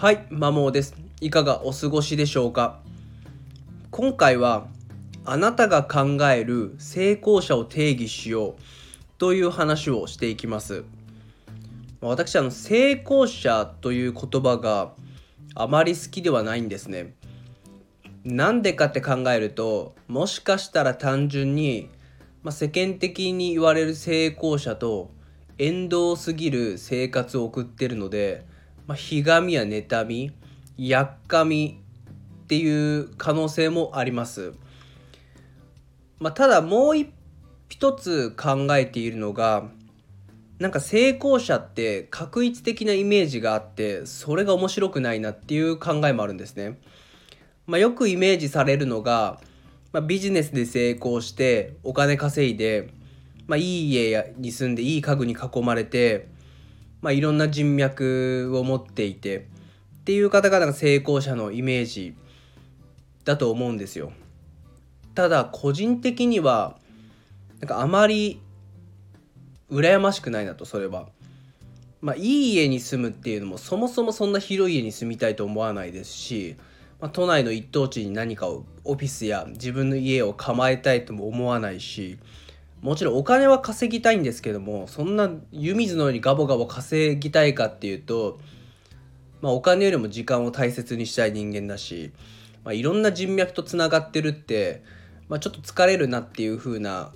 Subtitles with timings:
[0.00, 0.94] はい、マモです。
[1.20, 2.78] いかがお過ごしでしょうか？
[3.90, 4.68] 今回は、
[5.24, 8.54] あなたが考える成功者を定義しよう
[9.18, 10.84] という話をしていきます。
[12.00, 14.92] 私、あの、成功者という言葉が
[15.56, 17.16] あまり好きではないんですね。
[18.22, 21.90] なんでかって考えると、もしかしたら単純に、
[22.44, 25.10] まあ、世間的に言われる成功者と
[25.58, 28.46] 縁遠すぎる生活を送ってるので、
[28.88, 30.32] まあ、ひがみや妬み
[30.76, 31.80] やっかみ
[32.44, 34.54] っていう可能性もあります、
[36.18, 36.94] まあ、ただもう
[37.68, 39.68] 一つ考えているのが
[40.58, 46.80] なんか成功者って確一的なイメージがあってそれが面白くないなっていう考えもあるんですね、
[47.66, 49.38] まあ、よくイメージされるのが、
[49.92, 52.90] まあ、ビジネスで成功してお金稼いで
[53.48, 56.28] まあ、いい家に住んでいい家具に囲まれて、
[57.00, 59.40] まあ、いろんな人脈を持っていてっ
[60.04, 62.14] ていう方々が成功者のイメージ
[63.24, 64.12] だと思うんですよ。
[65.14, 66.78] ただ個人的には
[67.60, 68.40] なんかあまり
[69.70, 71.08] 羨ましくないなとそれは。
[72.00, 76.56] まあ、いい家に住むっていうのもそもそもそんな広い家に住みたいと思わないですし、
[77.00, 82.18] まあ、都内の一等地に何かをオフィスや自分の家を構えたいとも思わないし
[82.80, 88.38] もちろんお金は稼ぎたいんですけどもそんな湯水のようにガボガボ稼ぎたいかっていうと、
[89.40, 92.12] まあ、お金よりも時間を大切にしたい人間だし、
[92.64, 94.84] まあ、いろんな人脈とつながってるって、
[95.28, 97.12] まあ、ちょっと疲れるなっていう風な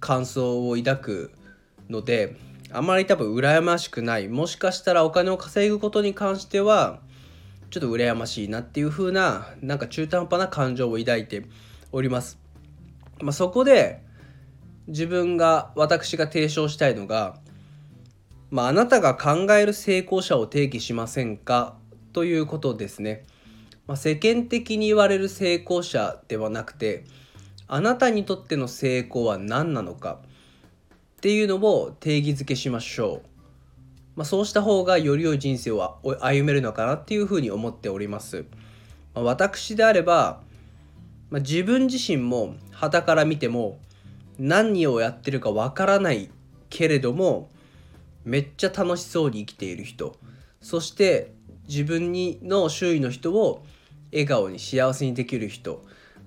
[0.00, 1.32] 感想を抱く
[1.90, 2.36] ので
[2.72, 7.00] あまり多分羨ましくないもしかしたらお金を稼ぐことに関しては
[7.70, 11.44] ちょっと羨ましいなっていう風ななんか中途半端な感情を抱いて
[11.92, 12.38] おります。
[13.20, 14.05] まあ、そこで
[14.88, 17.38] 自分が私が提唱したいのが、
[18.50, 21.76] まあ、あなたが考える成功者を定義しませんか？
[22.12, 23.24] ということですね。
[23.86, 27.04] まあ、世間的に言われる成功者ではなくて
[27.68, 30.20] あなたにとっての成功は何なのか？
[31.16, 33.28] っていうのを定義づけしましょう。
[34.14, 38.44] まあ、そうした方がより良い人生を歩めるのかなっていうふうに思っております。
[39.14, 40.40] まあ、私であれば、
[41.30, 43.78] まあ、自分自身も傍から見ても
[44.38, 46.30] 何をやってるかわからない
[46.68, 47.48] けれども
[48.24, 50.16] めっちゃ楽しそうに生きている人
[50.60, 51.32] そして
[51.68, 53.64] 自分にの周囲の人を
[54.12, 55.82] 笑顔に幸せにできる人、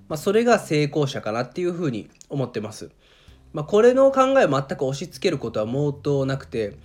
[0.08, 2.90] まあ、それが成功者かなっていうふうに思ってます。
[3.52, 6.76] まあ、これの考えを全く押し付けることは毛頭なくて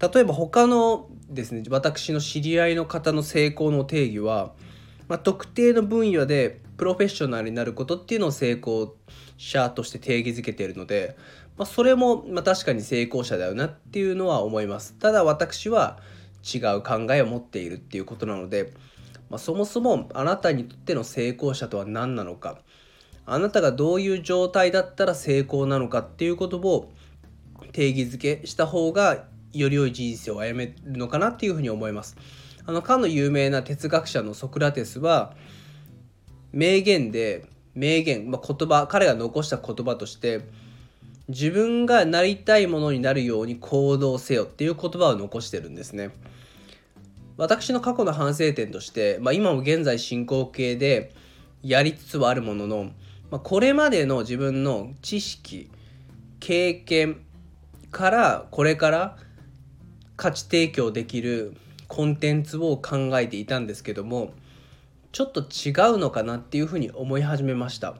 [0.00, 4.52] 例えば他のですね私の知り合いの方の成功の定義は、
[5.06, 8.94] まあ、特定の分野でプロフェッショナルになることっていうのを成功
[9.36, 11.16] 者として定義づけているので、
[11.58, 15.98] まあ、それもまあ確かに成功者だよなっていうのは思いますただ私は
[16.42, 18.72] 違う考えを持っているっていうことなので、
[19.28, 22.58] まあ、そもそもあなたにとっての成功者とは何なのか
[23.26, 26.92] あなたがどういう状態だったら成功なのかっていうことを
[27.72, 32.16] 定義づけした方がより良い人生を歩めるのかなっていうふうに思います。
[32.64, 35.34] あのかの有名な哲学者のソクラテスは
[36.52, 40.42] 名言で名言、まあ、言葉彼が残した言葉として
[41.28, 46.10] 自分がなりたいものになるように行動せよっていう言葉を残してるんですね。
[47.36, 51.12] 私の過去の反省点として、まあ、今も現在進行形で
[51.62, 52.90] やりつつはあるものの、
[53.30, 55.70] まあ、これまでの自分の知識
[56.40, 57.20] 経験
[57.92, 59.16] からこれから
[60.16, 61.54] 価値提供できる
[61.86, 64.32] コンテンツを考えていたんですけども
[65.18, 67.96] ちょっと違うのかなっていうふうに思い始めました。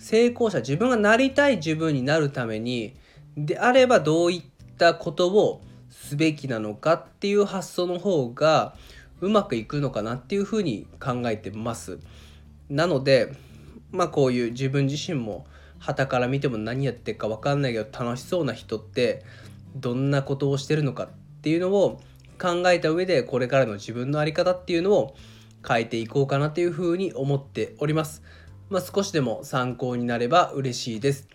[0.00, 2.96] 成功者自分がなりたい自分になるために
[3.36, 4.42] であればどういっ
[4.76, 8.74] たことをすべきなのかっていう発想の方が
[9.20, 12.00] うまくいくのかなっていうふうに考えてます。
[12.68, 13.32] なので
[13.92, 15.46] まあこういう自分自身も
[15.78, 19.22] 傍から見ても何やってるか分かんないけど楽しそうな人って
[19.76, 21.08] どんなことをしてるのかっ
[21.40, 22.00] ていうのを
[22.40, 25.14] 考えた上でこれからの自分の在り方っていうのを
[25.66, 28.22] 変えていこうかなというふうに思っております。
[28.70, 31.28] まあ、少しでも参考になれば嬉しいです。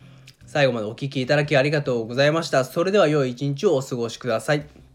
[0.45, 2.63] 最後までお聴きいただきありがとうございました。
[2.65, 4.86] それでは良い一日をお過ごしください。